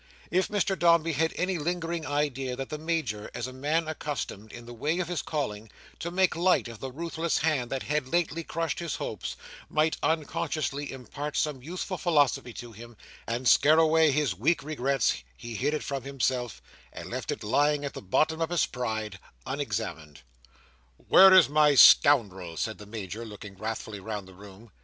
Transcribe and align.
If 0.31 0.47
Mr 0.47 0.73
Dombey 0.79 1.11
had 1.11 1.31
any 1.35 1.59
lingering 1.59 2.07
idea 2.07 2.55
that 2.55 2.69
the 2.69 2.79
Major, 2.79 3.29
as 3.35 3.45
a 3.45 3.53
man 3.53 3.87
accustomed, 3.87 4.51
in 4.51 4.65
the 4.65 4.73
way 4.73 4.97
of 4.97 5.07
his 5.07 5.21
calling, 5.21 5.69
to 5.99 6.09
make 6.09 6.35
light 6.35 6.67
of 6.67 6.79
the 6.79 6.89
ruthless 6.91 7.37
hand 7.37 7.69
that 7.69 7.83
had 7.83 8.07
lately 8.07 8.43
crushed 8.43 8.79
his 8.79 8.95
hopes, 8.95 9.35
might 9.69 9.97
unconsciously 10.01 10.91
impart 10.91 11.37
some 11.37 11.61
useful 11.61 11.99
philosophy 11.99 12.51
to 12.51 12.71
him, 12.71 12.97
and 13.27 13.47
scare 13.47 13.77
away 13.77 14.09
his 14.11 14.33
weak 14.33 14.63
regrets, 14.63 15.17
he 15.37 15.53
hid 15.53 15.71
it 15.71 15.83
from 15.83 16.01
himself, 16.01 16.63
and 16.91 17.11
left 17.11 17.31
it 17.31 17.43
lying 17.43 17.85
at 17.85 17.93
the 17.93 18.01
bottom 18.01 18.41
of 18.41 18.49
his 18.49 18.65
pride, 18.65 19.19
unexamined. 19.45 20.21
"Where 21.09 21.31
is 21.31 21.47
my 21.47 21.75
scoundrel?" 21.75 22.57
said 22.57 22.79
the 22.79 22.87
Major, 22.87 23.23
looking 23.23 23.55
wrathfully 23.55 23.99
round 23.99 24.27
the 24.27 24.33
room. 24.33 24.71